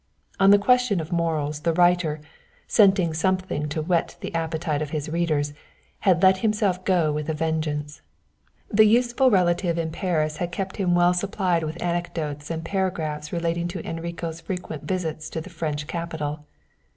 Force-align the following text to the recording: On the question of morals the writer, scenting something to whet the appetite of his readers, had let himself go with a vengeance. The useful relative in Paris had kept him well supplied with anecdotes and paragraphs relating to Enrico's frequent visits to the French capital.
On 0.39 0.49
the 0.49 0.57
question 0.57 0.99
of 0.99 1.11
morals 1.11 1.59
the 1.59 1.73
writer, 1.73 2.21
scenting 2.67 3.13
something 3.13 3.69
to 3.69 3.83
whet 3.83 4.15
the 4.21 4.33
appetite 4.33 4.81
of 4.81 4.89
his 4.89 5.09
readers, 5.09 5.53
had 5.99 6.23
let 6.23 6.39
himself 6.39 6.83
go 6.83 7.11
with 7.11 7.29
a 7.29 7.35
vengeance. 7.35 8.01
The 8.67 8.85
useful 8.85 9.29
relative 9.29 9.77
in 9.77 9.91
Paris 9.91 10.37
had 10.37 10.51
kept 10.51 10.77
him 10.77 10.95
well 10.95 11.13
supplied 11.13 11.61
with 11.61 11.79
anecdotes 11.83 12.49
and 12.49 12.65
paragraphs 12.65 13.31
relating 13.31 13.67
to 13.67 13.87
Enrico's 13.87 14.41
frequent 14.41 14.85
visits 14.85 15.29
to 15.29 15.39
the 15.39 15.51
French 15.51 15.85
capital. 15.85 16.45